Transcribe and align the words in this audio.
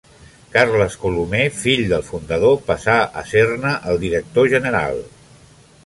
Carles 0.53 0.95
Colomer, 1.03 1.43
fill 1.57 1.83
del 1.91 2.07
fundador, 2.09 2.57
passa 2.71 2.97
a 3.23 3.27
ser-ne 3.35 3.75
el 3.93 4.03
director 4.07 4.51
general. 4.57 5.01